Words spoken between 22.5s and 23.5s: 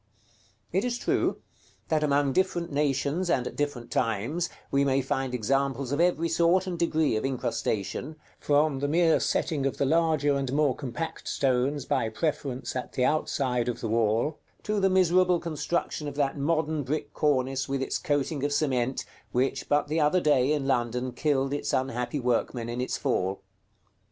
in its fall.